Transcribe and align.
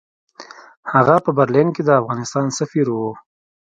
هغه 0.93 1.15
په 1.25 1.31
برلین 1.37 1.67
کې 1.75 1.81
د 1.85 1.89
افغانستان 2.01 2.45
سفیر 2.59 2.87
وو. 2.91 3.11